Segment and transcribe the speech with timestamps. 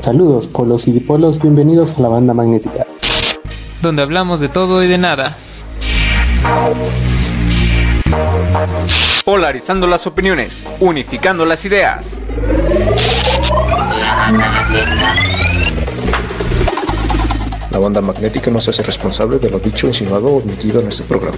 [0.00, 2.86] Saludos, polos y dipolos, bienvenidos a la banda magnética.
[3.82, 5.36] Donde hablamos de todo y de nada.
[9.26, 12.18] Polarizando las opiniones, unificando las ideas.
[17.70, 21.02] La banda magnética no se hace responsable de lo dicho, insinuado o omitido en este
[21.02, 21.36] programa.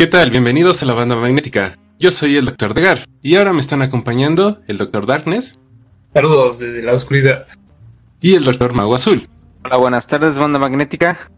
[0.00, 0.30] ¿Qué tal?
[0.30, 1.76] Bienvenidos a la banda magnética.
[1.98, 2.72] Yo soy el Dr.
[2.72, 5.04] Degar y ahora me están acompañando el Dr.
[5.04, 5.58] Darkness
[6.14, 7.46] Saludos desde la oscuridad.
[8.18, 8.72] y el Dr.
[8.72, 9.28] Mago Azul.
[9.62, 11.30] Hola, buenas tardes, banda magnética.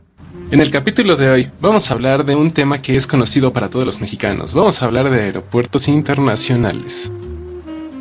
[0.52, 3.68] En el capítulo de hoy vamos a hablar de un tema que es conocido para
[3.68, 4.54] todos los mexicanos.
[4.54, 7.10] Vamos a hablar de aeropuertos internacionales.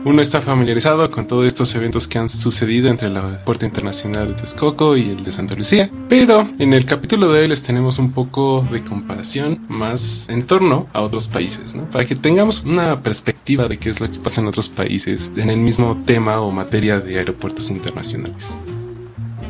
[0.03, 4.33] Uno está familiarizado con todos estos eventos que han sucedido entre el Aeropuerto Internacional de
[4.33, 8.11] Texcoco y el de Santa Lucía, pero en el capítulo de hoy les tenemos un
[8.11, 11.75] poco de comparación más en torno a otros países.
[11.91, 15.51] Para que tengamos una perspectiva de qué es lo que pasa en otros países en
[15.51, 18.57] el mismo tema o materia de aeropuertos internacionales.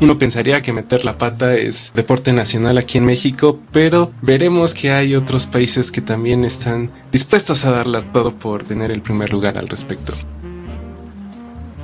[0.01, 4.91] Uno pensaría que meter la pata es deporte nacional aquí en México, pero veremos que
[4.91, 9.57] hay otros países que también están dispuestos a darla todo por tener el primer lugar
[9.57, 10.13] al respecto.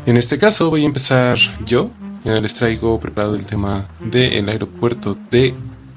[0.08, 1.92] En este caso voy a empezar yo.
[2.24, 5.54] Eh, Les traigo preparado el tema del aeropuerto de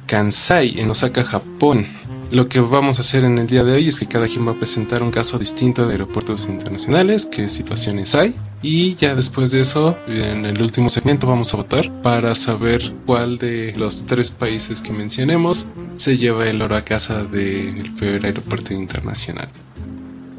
[0.06, 1.86] Kansai en Osaka, Japón.
[2.32, 4.50] Lo que vamos a hacer en el día de hoy es que cada quien va
[4.50, 9.60] a presentar un caso distinto de aeropuertos internacionales, qué situaciones hay, y ya después de
[9.60, 14.82] eso, en el último segmento vamos a votar para saber cuál de los tres países
[14.82, 19.48] que mencionemos se lleva el oro a casa del peor aeropuerto internacional.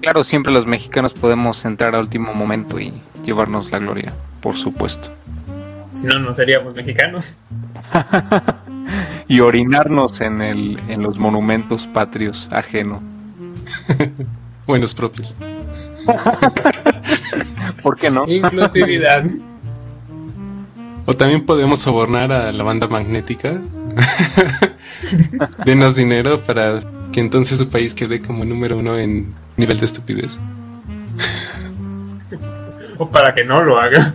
[0.02, 2.92] Claro, siempre los mexicanos podemos entrar a último momento y
[3.23, 5.09] llevarnos la gloria, por supuesto.
[5.92, 7.37] Si no, no seríamos mexicanos.
[9.27, 13.02] Y orinarnos en, el, en los monumentos patrios ajeno.
[14.67, 15.37] Buenos propios.
[17.81, 18.27] ¿Por qué no?
[18.27, 19.23] Inclusividad.
[21.05, 23.61] O también podemos sobornar a la banda magnética.
[25.65, 26.81] Denos dinero para
[27.11, 30.39] que entonces su país quede como número uno en nivel de estupidez.
[33.02, 34.14] O para que no lo haga.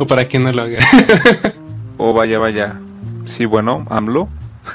[0.00, 0.78] O para que no lo haga.
[1.98, 2.78] O vaya, vaya.
[3.24, 4.28] Sí, bueno, AMLO.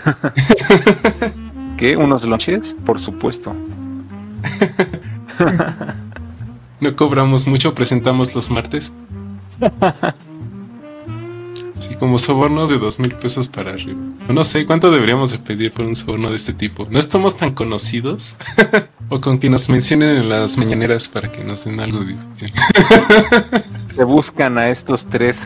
[1.78, 1.96] ¿Qué?
[1.96, 2.76] ¿Unos lonches?
[2.86, 3.54] Por supuesto.
[6.80, 8.92] No cobramos mucho, presentamos los martes.
[11.78, 14.00] Así como sobornos de dos mil pesos para arriba.
[14.30, 16.88] No sé cuánto deberíamos de pedir por un soborno de este tipo.
[16.90, 18.36] No estamos tan conocidos.
[19.12, 22.52] O con que nos mencionen en las mañaneras para que nos den algo de difusión.
[23.94, 25.46] Se buscan a estos tres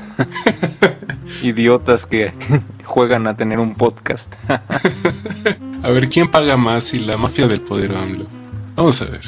[1.41, 2.31] idiotas que
[2.83, 4.31] juegan a tener un podcast.
[5.81, 8.27] A ver quién paga más, si la mafia del poder o AMLO.
[8.75, 9.21] Vamos a ver.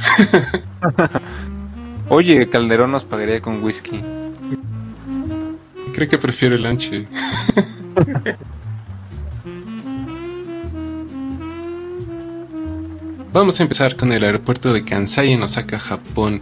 [2.10, 4.04] Oye, Calderón nos pagaría con whisky.
[5.94, 7.08] Creo que prefiero el anche.
[13.38, 16.42] Vamos a empezar con el aeropuerto de Kansai en Osaka, Japón.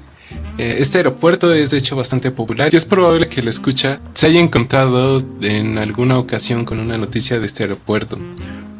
[0.58, 4.28] Eh, Este aeropuerto es de hecho bastante popular y es probable que el escucha se
[4.28, 8.18] haya encontrado en alguna ocasión con una noticia de este aeropuerto,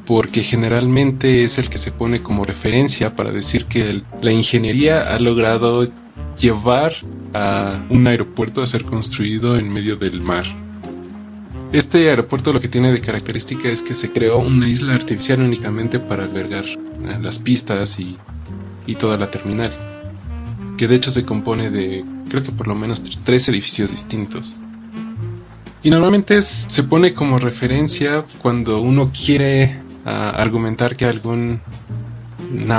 [0.06, 5.20] porque generalmente es el que se pone como referencia para decir que la ingeniería ha
[5.20, 5.86] logrado
[6.40, 6.94] llevar
[7.34, 10.46] a un aeropuerto a ser construido en medio del mar.
[11.76, 16.00] Este aeropuerto lo que tiene de característica es que se creó una isla artificial únicamente
[16.00, 16.78] para albergar eh,
[17.22, 18.18] las pistas y,
[18.98, 19.74] toda la terminal.
[20.78, 24.56] Que de hecho se compone de creo que por lo menos tr- tres edificios distintos.
[25.84, 31.60] Y normalmente se pone como referencia cuando uno quiere ah, argumentar que alguna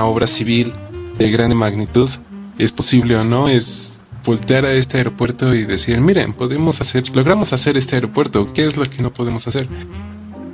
[0.06, 0.72] obra civil
[1.18, 2.08] de grande magnitud
[2.56, 7.52] es posible o no, es voltear a este aeropuerto y decir, miren, podemos hacer, logramos
[7.52, 9.68] hacer este aeropuerto, ¿qué es lo que no podemos hacer?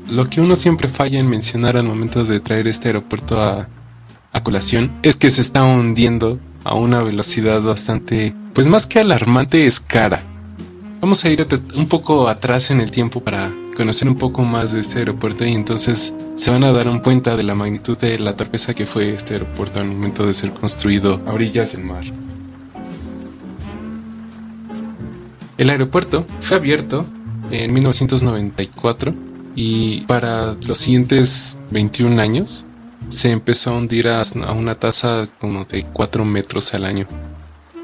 [0.09, 3.69] Lo que uno siempre falla en mencionar al momento de traer este aeropuerto a,
[4.33, 9.67] a colación es que se está hundiendo a una velocidad bastante, pues más que alarmante,
[9.67, 10.23] es cara.
[11.01, 14.81] Vamos a ir un poco atrás en el tiempo para conocer un poco más de
[14.81, 18.37] este aeropuerto y entonces se van a dar un cuenta de la magnitud de la
[18.37, 22.05] torpeza que fue este aeropuerto al momento de ser construido a orillas del mar.
[25.63, 27.07] El aeropuerto fue abierto
[27.53, 29.15] en 1994
[29.55, 32.67] y para los siguientes 21 años
[33.11, 34.23] se empezó a hundir a,
[34.57, 37.07] una tasa como de 4 metros al año.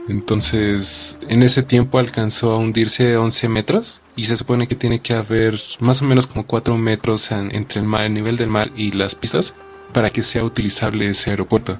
[0.08, 5.14] Entonces, en ese tiempo alcanzó a hundirse 11 metros y se supone que tiene que
[5.14, 9.14] haber más o menos como 4 metros en- entre el nivel del mar y las
[9.14, 9.54] pistas
[9.92, 11.78] para que sea utilizable ese aeropuerto.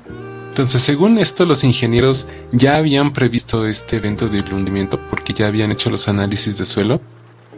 [0.49, 5.71] Entonces, según esto, los ingenieros ya habían previsto este evento del hundimiento porque ya habían
[5.71, 7.01] hecho los análisis de suelo,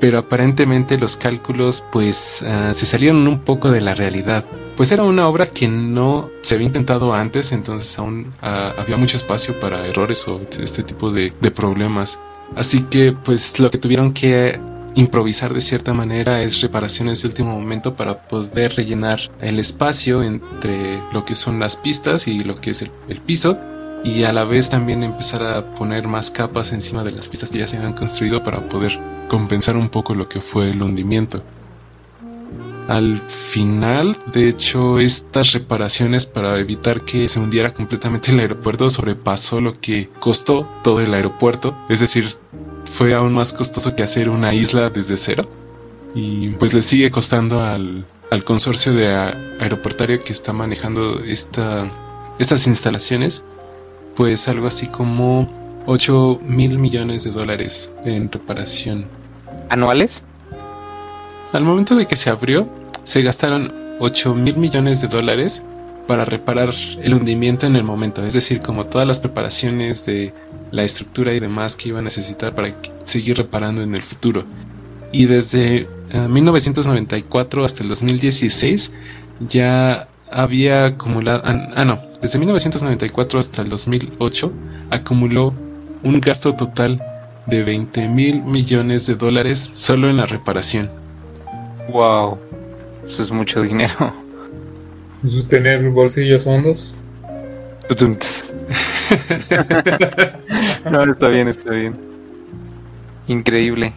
[0.00, 4.44] pero aparentemente los cálculos pues ah, se salieron un poco de la realidad.
[4.76, 9.16] Pues era una obra que no se había intentado antes, entonces aún ah, había mucho
[9.16, 12.18] espacio para errores o este tipo de, de problemas.
[12.56, 14.60] Así que pues lo que tuvieron que
[14.94, 21.02] improvisar de cierta manera es reparaciones de último momento para poder rellenar el espacio entre
[21.12, 23.58] lo que son las pistas y lo que es el, el piso
[24.04, 27.58] y a la vez también empezar a poner más capas encima de las pistas que
[27.58, 28.98] ya se habían construido para poder
[29.28, 31.42] compensar un poco lo que fue el hundimiento.
[32.88, 39.60] Al final, de hecho, estas reparaciones para evitar que se hundiera completamente el aeropuerto sobrepasó
[39.60, 42.34] lo que costó todo el aeropuerto, es decir,
[42.90, 45.48] fue aún más costoso que hacer una isla desde cero.
[46.14, 49.08] Y pues le sigue costando al, al consorcio de
[49.60, 51.88] aeroportario que está manejando esta,
[52.38, 53.44] estas instalaciones,
[54.16, 55.48] pues algo así como
[55.86, 59.06] 8 mil millones de dólares en reparación.
[59.68, 60.24] ¿Anuales?
[61.52, 62.68] Al momento de que se abrió,
[63.04, 65.64] se gastaron 8 mil millones de dólares
[66.10, 66.70] para reparar
[67.00, 70.34] el hundimiento en el momento, es decir, como todas las preparaciones de
[70.72, 72.74] la estructura y demás que iba a necesitar para
[73.04, 74.44] seguir reparando en el futuro.
[75.12, 78.92] Y desde eh, 1994 hasta el 2016
[79.38, 84.52] ya había acumulado, ah, ah, no, desde 1994 hasta el 2008
[84.90, 85.54] acumuló
[86.02, 87.00] un gasto total
[87.46, 90.90] de 20 mil millones de dólares solo en la reparación.
[91.92, 92.36] Wow.
[93.06, 94.12] Eso es mucho dinero.
[95.24, 96.94] Eso es tener bolsillos hondos.
[100.90, 101.96] No, está bien, está bien.
[103.26, 103.92] Increíble.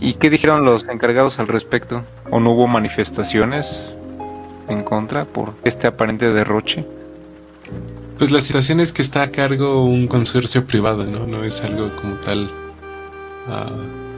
[0.00, 2.02] ¿Y qué dijeron los encargados al respecto?
[2.30, 3.92] ¿O no hubo manifestaciones
[4.68, 6.84] en contra por este aparente derroche?
[8.18, 11.26] Pues la situación es que está a cargo un consorcio privado, ¿no?
[11.26, 12.50] No es algo como tal
[13.48, 13.70] ah,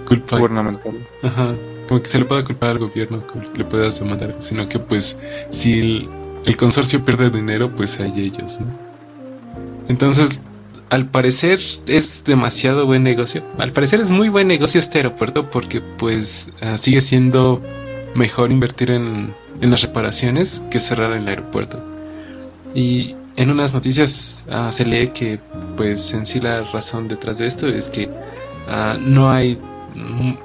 [0.07, 0.39] culpa.
[0.39, 1.07] Gubernamental.
[1.23, 1.55] Ajá.
[1.89, 5.19] Como que se le pueda culpar al gobierno, que le puedas demandar, sino que pues
[5.51, 6.09] si el,
[6.45, 8.67] el consorcio pierde dinero, pues hay ellos, ¿no?
[9.89, 10.41] Entonces,
[10.91, 13.43] al parecer es demasiado buen negocio.
[13.59, 17.63] Al parecer es muy buen negocio este aeropuerto porque pues ah, sigue siendo
[18.15, 21.83] mejor invertir en, en las reparaciones que cerrar el aeropuerto.
[22.75, 25.41] Y en unas noticias ah, se lee que
[25.77, 28.11] pues en sí la razón detrás de esto es que
[28.69, 29.59] ah, no hay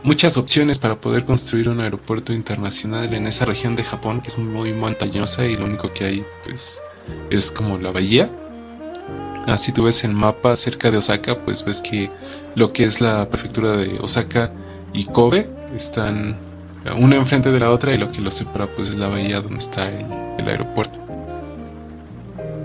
[0.03, 4.37] muchas opciones para poder construir un aeropuerto internacional en esa región de Japón que es
[4.37, 6.81] muy montañosa y lo único que hay pues
[7.29, 8.29] es como la bahía.
[9.45, 12.11] Así tú ves el mapa cerca de Osaka, pues ves que
[12.55, 14.51] lo que es la prefectura de Osaka
[14.93, 16.37] y Kobe están
[16.97, 19.59] una enfrente de la otra y lo que los separa pues es la bahía donde
[19.59, 20.05] está el,
[20.39, 20.99] el aeropuerto.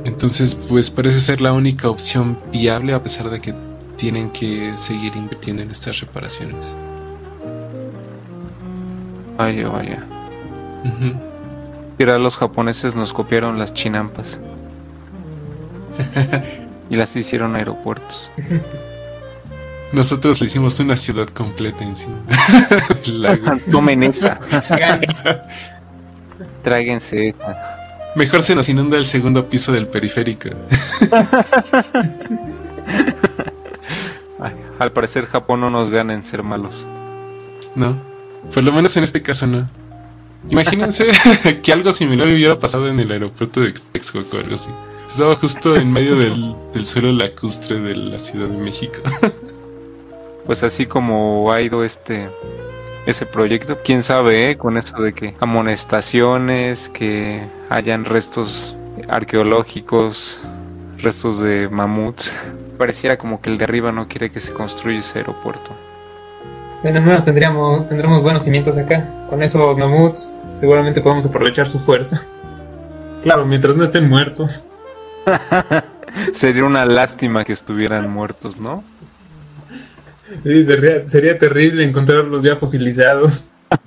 [0.05, 3.55] Entonces pues parece ser la única opción viable a pesar de que
[3.97, 6.77] tienen que seguir invirtiendo en estas reparaciones.
[9.37, 10.05] Vaya, vaya.
[10.85, 11.15] Ujú.
[11.99, 14.39] Mira, los japoneses nos copiaron las chinampas.
[16.91, 18.31] y las hicieron aeropuertos.
[19.93, 22.17] Nosotros le hicimos una ciudad completa encima.
[23.71, 24.41] Tomen esa.
[26.63, 27.77] Tráguense esa.
[28.17, 30.49] Mejor se nos inunda el segundo piso del periférico.
[34.83, 36.87] Al parecer Japón no nos gana en ser malos.
[37.75, 37.97] No,
[38.53, 39.69] por lo menos en este caso no.
[40.51, 41.07] Imagínense
[41.63, 44.71] que algo similar hubiera pasado en el aeropuerto de Texcoco o algo así.
[45.09, 49.01] Estaba justo en medio del, del suelo lacustre de la Ciudad de México.
[50.45, 52.29] Pues así como ha ido este
[53.07, 58.77] ese proyecto, quién sabe, eh, con eso de que amonestaciones, que hayan restos
[59.09, 60.41] arqueológicos,
[60.99, 62.33] restos de mamuts.
[62.83, 65.71] Pareciera como que el de arriba no quiere que se construya ese aeropuerto.
[66.83, 69.09] Bueno, al menos tendríamos, tendremos buenos cimientos acá.
[69.31, 72.27] Con eso, mamuts, seguramente podemos aprovechar su fuerza.
[73.23, 74.67] Claro, mientras no estén muertos.
[76.33, 78.83] Sería una lástima que estuvieran muertos, ¿no?
[80.43, 83.47] Sí, sería, sería terrible encontrarlos ya fosilizados.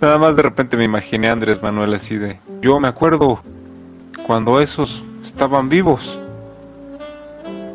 [0.00, 3.40] Nada más de repente me imaginé a Andrés Manuel así de, yo me acuerdo
[4.26, 6.18] cuando esos estaban vivos.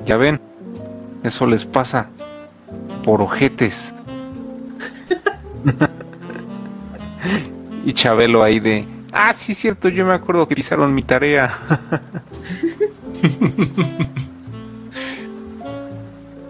[0.05, 0.39] Ya ven,
[1.23, 2.07] eso les pasa
[3.03, 3.93] por ojetes.
[7.85, 11.57] y Chabelo ahí de, Ah, sí, cierto, yo me acuerdo que pisaron mi tarea.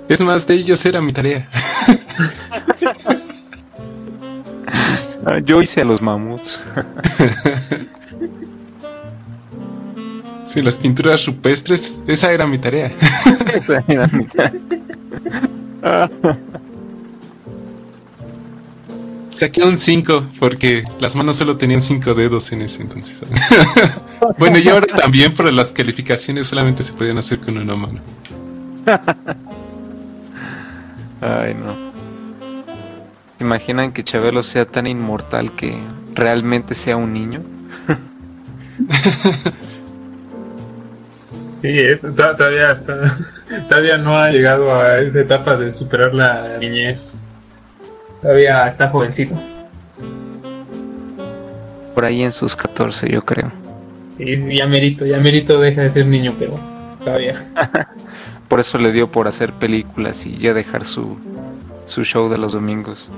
[0.09, 1.47] Es más, de ellos era mi tarea.
[5.27, 6.61] Ah, yo hice a los mamuts.
[10.55, 12.93] Sí, las pinturas rupestres, esa era mi tarea.
[13.53, 16.09] Esa era mi tarea.
[19.31, 23.25] Saqué un 5 porque las manos solo tenían 5 dedos en ese entonces.
[24.37, 27.99] bueno, y ahora también, pero las calificaciones solamente se podían hacer con una mano.
[31.19, 31.75] Ay, no.
[33.41, 35.77] ¿Imaginan que Chabelo sea tan inmortal que
[36.13, 37.41] realmente sea un niño?
[41.65, 42.95] Sí, to- todavía, está,
[43.69, 47.15] todavía no ha llegado a esa etapa de superar la niñez.
[48.21, 49.35] Todavía está jovencito.
[51.95, 53.51] Por ahí en sus 14, yo creo.
[54.19, 56.59] Y ya merito, ya merito deja de ser niño, pero
[57.03, 57.43] todavía.
[58.47, 61.17] Por eso le dio por hacer películas y ya dejar su,
[61.87, 63.09] su show de los domingos.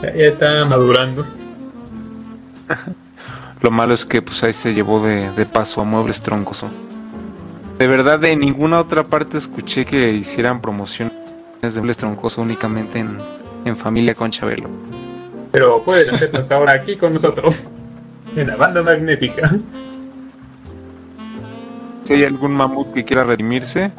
[0.00, 1.26] Ya, ya está madurando.
[3.60, 6.68] Lo malo es que pues ahí se llevó de, de paso a Muebles Troncoso.
[7.78, 11.12] De verdad, de ninguna otra parte escuché que hicieran promociones
[11.62, 13.18] de Muebles Troncoso únicamente en,
[13.64, 14.68] en familia con Chabelo.
[15.52, 17.70] Pero pueden hacerlas ahora aquí con nosotros.
[18.34, 19.56] En la banda magnética.
[22.02, 23.92] Si hay algún mamut que quiera redimirse,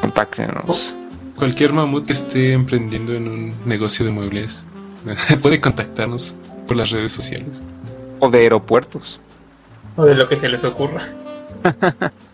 [0.00, 0.94] contáctenos.
[1.34, 4.66] Cualquier mamut que esté emprendiendo en un negocio de muebles
[5.42, 7.64] puede contactarnos por las redes sociales.
[8.20, 9.18] O de aeropuertos.
[9.96, 11.02] O de lo que se les ocurra.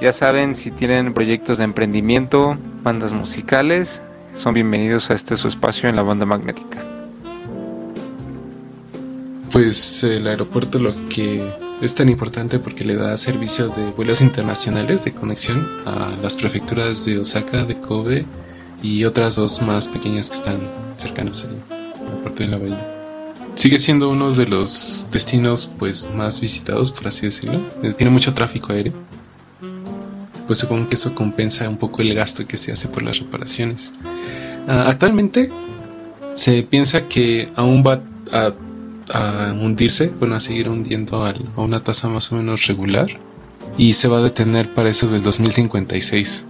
[0.00, 4.00] Ya saben, si tienen proyectos de emprendimiento, bandas musicales,
[4.38, 6.82] son bienvenidos a este su espacio en la banda magnética.
[9.52, 15.04] Pues el aeropuerto lo que es tan importante porque le da servicio de vuelos internacionales
[15.04, 18.26] de conexión a las prefecturas de Osaka, de Kobe
[18.82, 20.58] y otras dos más pequeñas que están
[20.96, 22.99] cercanas ahí, a la parte de la bahía.
[23.54, 27.60] Sigue siendo uno de los destinos pues más visitados, por así decirlo.
[27.82, 28.92] Eh, Tiene mucho tráfico aéreo.
[30.46, 33.92] Pues supongo que eso compensa un poco el gasto que se hace por las reparaciones.
[34.66, 35.50] Ah, actualmente
[36.34, 38.02] se piensa que aún va
[38.32, 38.52] a
[39.60, 43.08] hundirse, bueno, a seguir hundiendo a una tasa más o menos regular
[43.76, 46.46] y se va a detener para eso del 2056.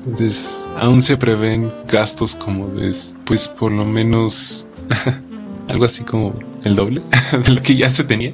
[0.00, 4.66] Entonces, aún se prevén gastos como de, pues por lo menos
[5.68, 7.02] algo así como el doble
[7.44, 8.32] de lo que ya se tenía.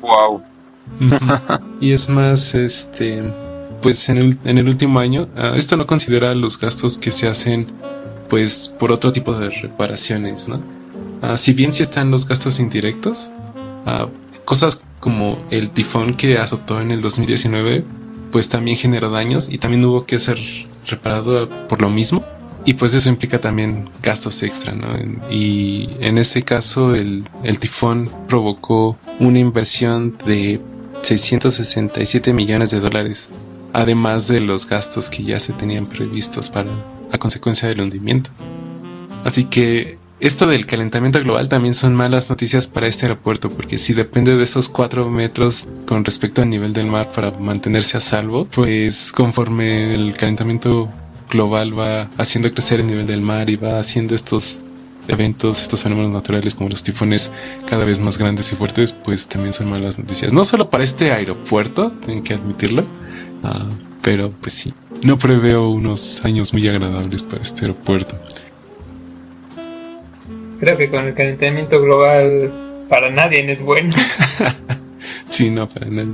[0.00, 0.42] Wow.
[1.80, 3.22] y es más, este,
[3.82, 7.28] pues en el, en el último año, ah, esto no considera los gastos que se
[7.28, 7.68] hacen,
[8.28, 10.60] pues por otro tipo de reparaciones, ¿no?
[11.22, 13.32] Ah, si bien sí están los gastos indirectos,
[13.86, 14.08] ah,
[14.44, 17.84] cosas como el tifón que azotó en el 2019,
[18.32, 20.38] pues también generó daños y también hubo que ser
[20.86, 22.24] reparado por lo mismo.
[22.68, 24.88] Y pues eso implica también gastos extra, ¿no?
[25.30, 30.60] Y en este caso el, el tifón provocó una inversión de
[31.00, 33.30] 667 millones de dólares,
[33.72, 36.70] además de los gastos que ya se tenían previstos para
[37.10, 38.28] a consecuencia del hundimiento.
[39.24, 43.94] Así que esto del calentamiento global también son malas noticias para este aeropuerto, porque si
[43.94, 48.44] depende de esos 4 metros con respecto al nivel del mar para mantenerse a salvo,
[48.44, 50.90] pues conforme el calentamiento
[51.30, 54.62] global va haciendo crecer el nivel del mar y va haciendo estos
[55.08, 57.32] eventos, estos fenómenos naturales como los tifones
[57.66, 60.32] cada vez más grandes y fuertes, pues también son malas noticias.
[60.32, 62.84] No solo para este aeropuerto, tengo que admitirlo,
[63.42, 63.68] ah,
[64.02, 68.16] pero pues sí, no preveo unos años muy agradables para este aeropuerto.
[70.60, 72.52] Creo que con el calentamiento global
[72.88, 73.94] para nadie es bueno.
[75.28, 76.08] Sí, no, para nada.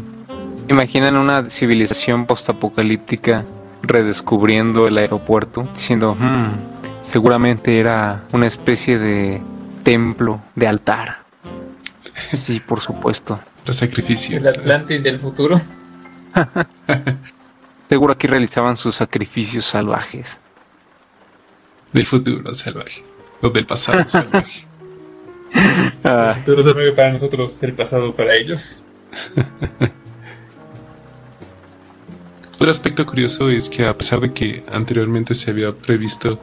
[0.68, 3.44] Imaginan una civilización postapocalíptica
[3.87, 6.53] redescubriendo el aeropuerto, diciendo, "Hmm,
[7.03, 9.41] seguramente era una especie de
[9.83, 11.19] templo, de altar.
[12.33, 13.41] Sí, por supuesto.
[13.67, 14.41] Los sacrificios.
[14.47, 15.61] El Atlantis del futuro.
[17.83, 20.41] Seguro aquí realizaban sus sacrificios salvajes.
[21.93, 23.03] Del futuro salvaje.
[23.43, 24.67] O del pasado salvaje.
[26.03, 28.83] Ah, El futuro mueve para nosotros, el pasado para ellos.
[32.57, 36.39] Otro aspecto curioso es que a pesar de que anteriormente se había previsto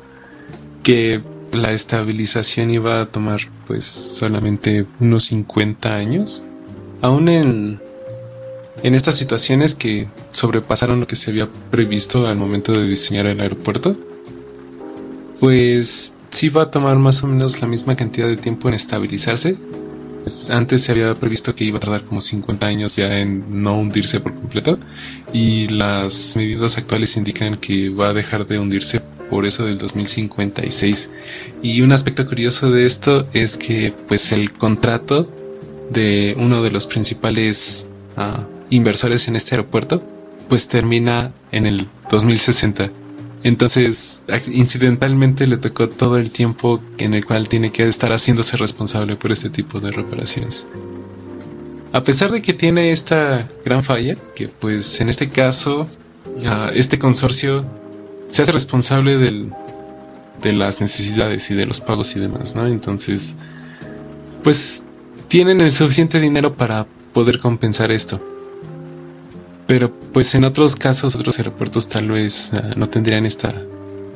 [0.84, 1.22] que
[1.54, 6.44] la estabilización iba a tomar pues solamente unos 50 años,
[7.02, 7.80] aún en,
[8.84, 13.40] en estas situaciones que sobrepasaron lo que se había previsto al momento de diseñar el
[13.40, 13.96] aeropuerto,
[15.40, 19.58] pues sí va a tomar más o menos la misma cantidad de tiempo en estabilizarse
[20.50, 24.20] antes se había previsto que iba a tardar como 50 años ya en no hundirse
[24.20, 24.80] por completo
[25.34, 31.10] y las medidas actuales indican que va a dejar de hundirse por eso del 2056.
[31.62, 35.30] Y un aspecto curioso de esto es que pues el contrato
[35.90, 37.88] de uno de los principales
[38.18, 40.04] uh, inversores en este aeropuerto
[40.50, 42.92] pues termina en el 2060.
[43.44, 49.16] Entonces, incidentalmente le tocó todo el tiempo en el cual tiene que estar haciéndose responsable
[49.16, 50.68] por este tipo de reparaciones.
[51.92, 55.88] A pesar de que tiene esta gran falla, que pues en este caso,
[56.74, 57.66] este consorcio
[58.30, 59.52] se hace responsable del,
[60.42, 62.68] de las necesidades y de los pagos y demás, ¿no?
[62.68, 63.36] Entonces,
[64.44, 64.84] pues
[65.28, 68.22] tienen el suficiente dinero para poder compensar esto.
[69.72, 73.56] Pero pues en otros casos, otros aeropuertos tal vez uh, no tendrían esta,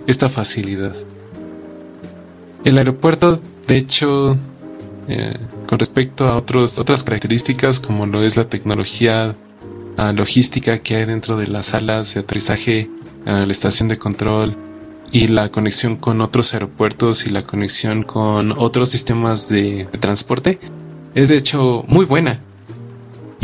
[0.06, 0.94] esta facilidad.
[2.66, 4.36] El aeropuerto, de hecho,
[5.08, 9.38] eh, con respecto a otros, otras características como lo es la tecnología
[9.98, 12.90] uh, logística que hay dentro de las salas de aterrizaje,
[13.26, 14.58] uh, la estación de control
[15.14, 20.60] y la conexión con otros aeropuertos y la conexión con otros sistemas de, de transporte,
[21.14, 22.42] es de hecho muy buena.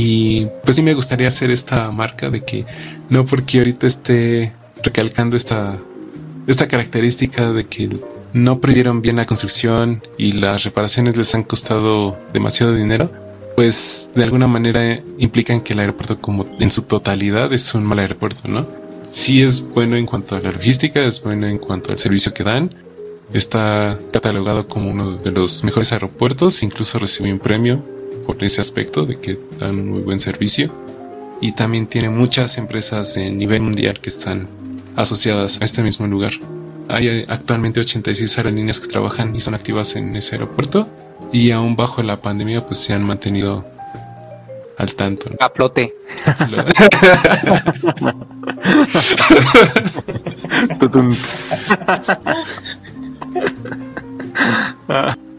[0.03, 2.65] Y pues sí me gustaría hacer esta marca de que
[3.09, 5.79] no porque ahorita esté recalcando esta,
[6.47, 7.87] esta característica de que
[8.33, 13.11] no previeron bien la construcción y las reparaciones les han costado demasiado dinero,
[13.55, 17.99] pues de alguna manera implican que el aeropuerto como en su totalidad es un mal
[17.99, 18.67] aeropuerto, ¿no?
[19.11, 22.43] Sí es bueno en cuanto a la logística, es bueno en cuanto al servicio que
[22.43, 22.73] dan,
[23.33, 27.90] está catalogado como uno de los mejores aeropuertos, incluso recibió un premio
[28.21, 30.71] por ese aspecto de que dan un muy buen servicio
[31.41, 34.47] y también tiene muchas empresas de nivel mundial que están
[34.95, 36.31] asociadas a este mismo lugar.
[36.87, 40.87] Hay actualmente 86 aerolíneas que trabajan y son activas en ese aeropuerto
[41.31, 43.65] y aún bajo la pandemia pues se han mantenido
[44.77, 45.29] al tanto.
[45.39, 45.93] A flote.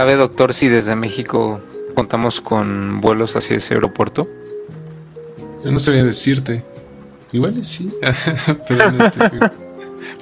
[0.00, 1.60] ¿Sabe, doctor, si desde México
[1.94, 4.26] contamos con vuelos hacia ese aeropuerto?
[5.62, 6.64] Yo no sabría decirte.
[7.32, 7.92] Igual sí.
[8.66, 9.10] Pero no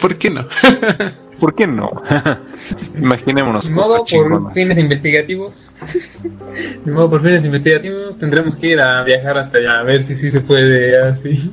[0.00, 0.48] ¿Por qué no?
[1.38, 2.02] ¿Por qué no?
[2.98, 3.66] Imaginémonos.
[3.66, 5.72] De modo por fines investigativos.
[6.84, 10.16] De modo por fines investigativos tendremos que ir a viajar hasta allá a ver si
[10.16, 11.52] sí se puede así.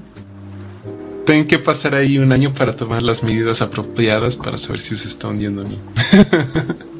[1.27, 5.09] Tienen que pasar ahí un año para tomar las medidas apropiadas para saber si se
[5.09, 6.94] está hundiendo o no.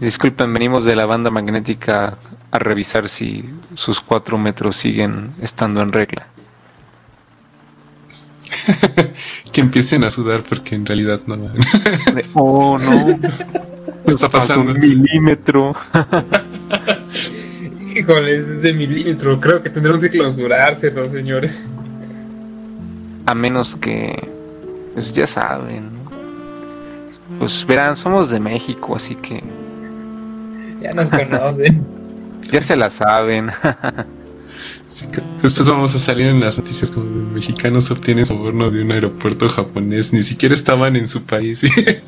[0.00, 2.18] Disculpen, venimos de la banda magnética
[2.50, 6.26] a revisar si sus cuatro metros siguen estando en regla.
[9.52, 11.36] que empiecen a sudar porque en realidad no.
[12.34, 13.20] oh, no.
[13.20, 14.72] ¿Qué está pasando?
[14.72, 15.74] Un milímetro.
[17.94, 19.40] Híjole, ese milímetro.
[19.40, 21.72] Creo que tendremos que clausurarse los señores.
[23.24, 24.28] A menos que.
[24.92, 25.96] Pues ya saben.
[27.38, 29.42] Pues verán, somos de México, así que
[30.80, 31.84] ya nos conocen.
[32.52, 33.50] ya se la saben.
[35.42, 40.12] después vamos a salir en las noticias como mexicanos obtienen soborno de un aeropuerto japonés.
[40.12, 41.64] Ni siquiera estaban en su país.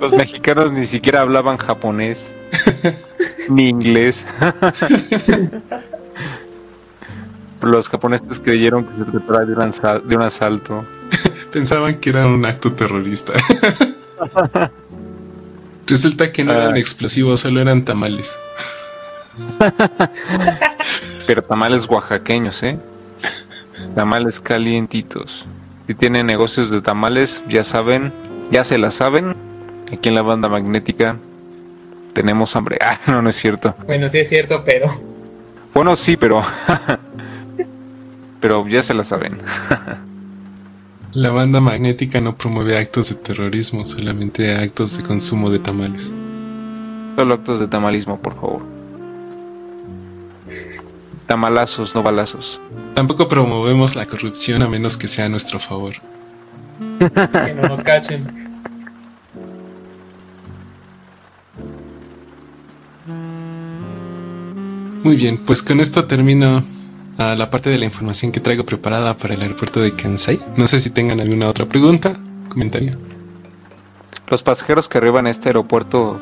[0.00, 2.34] Los mexicanos ni siquiera hablaban japonés.
[3.48, 4.26] ni inglés.
[7.60, 9.44] Los japoneses creyeron que se trataba
[10.00, 10.84] de un asalto.
[11.52, 13.34] Pensaban que era un acto terrorista.
[15.92, 16.78] Resulta que no eran ah.
[16.78, 18.40] explosivos, solo eran tamales.
[21.26, 22.78] Pero tamales oaxaqueños, ¿eh?
[23.94, 25.46] Tamales calientitos.
[25.86, 28.12] Si tienen negocios de tamales, ya saben,
[28.50, 29.36] ya se la saben.
[29.92, 31.18] Aquí en la banda magnética
[32.14, 32.78] tenemos hambre.
[32.80, 33.74] Ah, no, no es cierto.
[33.86, 34.86] Bueno, sí es cierto, pero.
[35.74, 36.42] Bueno, sí, pero.
[38.40, 39.36] pero ya se la saben.
[41.14, 46.14] La banda magnética no promueve actos de terrorismo, solamente actos de consumo de tamales.
[47.16, 48.62] Solo actos de tamalismo, por favor.
[51.26, 52.58] Tamalazos, no balazos.
[52.94, 55.92] Tampoco promovemos la corrupción a menos que sea a nuestro favor.
[56.98, 58.52] que no nos cachen.
[65.04, 66.62] Muy bien, pues con esto termino
[67.18, 70.40] a la parte de la información que traigo preparada para el aeropuerto de Kansai.
[70.56, 72.98] No sé si tengan alguna otra pregunta, comentario.
[74.28, 76.20] Los pasajeros que arriban a este aeropuerto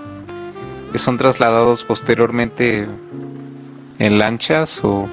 [0.95, 2.89] son trasladados posteriormente
[3.99, 5.09] en lanchas o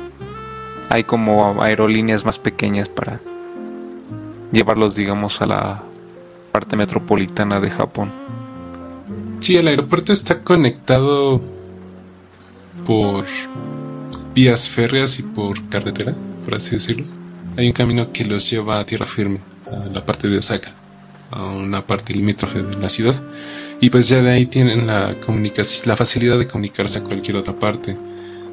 [0.90, 3.20] hay como aerolíneas más pequeñas para
[4.52, 5.84] llevarlos, digamos, a la
[6.52, 8.12] parte metropolitana de Japón.
[9.40, 11.42] Sí, el aeropuerto está conectado
[12.86, 13.26] por
[14.38, 17.08] vías férreas y por carretera, por así decirlo.
[17.58, 20.76] Hay un camino que los lleva a tierra firme, a la parte de Osaka,
[21.32, 23.16] a una parte limítrofe de la ciudad.
[23.82, 25.16] Y pues ya de ahí tienen la
[25.86, 27.98] la facilidad de comunicarse a cualquier otra parte.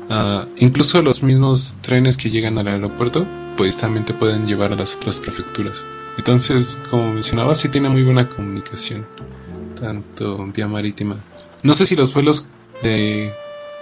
[0.09, 3.27] Ah, incluso los mismos trenes que llegan al aeropuerto,
[3.59, 5.85] pues también te pueden llevar a las otras prefecturas.
[6.17, 9.05] Entonces, como mencionaba, sí tiene muy buena comunicación,
[9.79, 11.17] tanto vía marítima.
[11.63, 12.49] No sé si los vuelos
[12.83, 13.35] de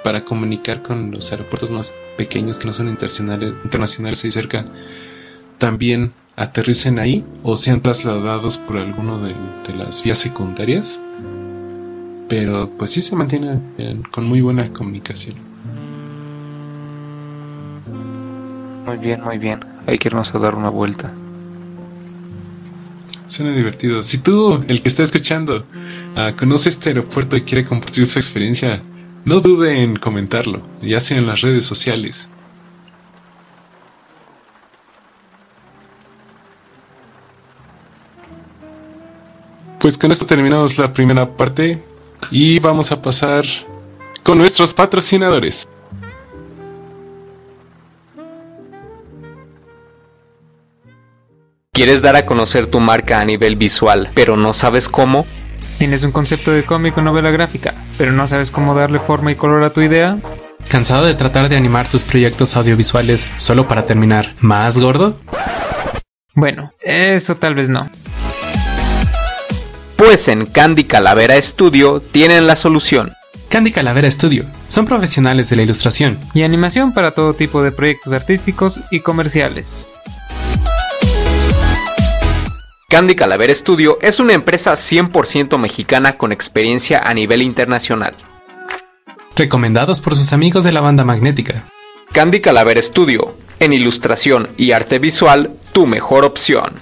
[0.04, 4.64] para comunicar con los aeropuertos más pequeños que no son internacionales, internacionales ahí cerca,
[5.58, 9.34] también aterricen ahí o sean trasladados por alguno de,
[9.66, 11.00] de las vías secundarias.
[12.28, 15.36] Pero pues sí se mantiene en- con muy buena comunicación.
[18.86, 19.60] Muy bien, muy bien.
[19.86, 21.12] Hay que irnos a dar una vuelta.
[23.26, 24.02] Suena divertido.
[24.02, 25.64] Si tú, el que está escuchando,
[26.16, 28.82] ah, conoce este aeropuerto y quiere compartir su experiencia,
[29.24, 32.30] no dude en comentarlo, ya sea en las redes sociales.
[39.78, 41.82] Pues con esto terminamos la primera parte
[42.30, 43.44] y vamos a pasar
[44.22, 45.68] con nuestros patrocinadores.
[51.72, 55.26] ¿Quieres dar a conocer tu marca a nivel visual, pero no sabes cómo?
[55.82, 59.34] ¿Tienes un concepto de cómic o novela gráfica, pero no sabes cómo darle forma y
[59.34, 60.16] color a tu idea?
[60.68, 65.18] ¿Cansado de tratar de animar tus proyectos audiovisuales solo para terminar más gordo?
[66.36, 67.90] Bueno, eso tal vez no.
[69.96, 73.10] Pues en Candy Calavera Studio tienen la solución.
[73.48, 76.16] Candy Calavera Studio son profesionales de la ilustración.
[76.32, 79.88] Y animación para todo tipo de proyectos artísticos y comerciales.
[82.92, 88.14] Candy Calavera Studio es una empresa 100% mexicana con experiencia a nivel internacional.
[89.34, 91.64] Recomendados por sus amigos de la banda magnética.
[92.12, 96.74] Candy Calavera Studio, en ilustración y arte visual, tu mejor opción.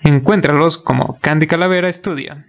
[0.00, 2.42] Encuéntralos como Candy Calavera Studio.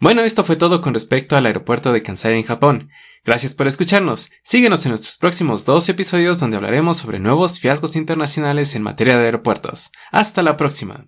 [0.00, 2.90] Bueno, esto fue todo con respecto al aeropuerto de Kansai en Japón.
[3.24, 4.30] Gracias por escucharnos.
[4.42, 9.26] Síguenos en nuestros próximos dos episodios donde hablaremos sobre nuevos fiascos internacionales en materia de
[9.26, 9.90] aeropuertos.
[10.10, 11.06] Hasta la próxima.